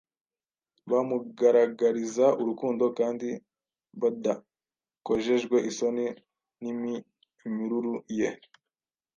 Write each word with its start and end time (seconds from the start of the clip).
bamugaragariza 0.89 2.25
urukundo 2.41 2.85
kandi 2.97 3.29
badakojejwe 4.01 5.57
isoni 5.69 6.05
n’iminyururu 6.61 7.95
ye 8.19 8.29